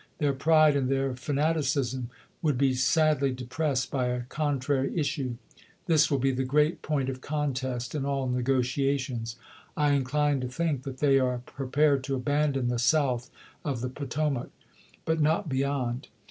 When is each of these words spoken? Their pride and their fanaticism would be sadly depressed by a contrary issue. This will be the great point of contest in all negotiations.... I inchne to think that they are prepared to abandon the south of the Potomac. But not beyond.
Their 0.17 0.33
pride 0.33 0.75
and 0.75 0.89
their 0.89 1.15
fanaticism 1.15 2.09
would 2.41 2.57
be 2.57 2.73
sadly 2.73 3.31
depressed 3.33 3.91
by 3.91 4.07
a 4.07 4.23
contrary 4.23 4.91
issue. 4.99 5.35
This 5.85 6.09
will 6.09 6.17
be 6.17 6.31
the 6.31 6.43
great 6.43 6.81
point 6.81 7.07
of 7.07 7.21
contest 7.21 7.93
in 7.93 8.03
all 8.03 8.27
negotiations.... 8.27 9.35
I 9.77 9.91
inchne 9.91 10.41
to 10.41 10.47
think 10.47 10.85
that 10.85 10.97
they 11.01 11.19
are 11.19 11.43
prepared 11.45 12.03
to 12.05 12.15
abandon 12.15 12.67
the 12.69 12.79
south 12.79 13.29
of 13.63 13.81
the 13.81 13.89
Potomac. 13.89 14.49
But 15.05 15.21
not 15.21 15.47
beyond. 15.47 16.07